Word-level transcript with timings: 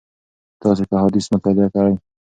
تاسي 0.61 0.83
که 0.89 0.93
احاديث 0.97 1.25
مطالعه 1.33 1.67
کړئ 1.73 1.93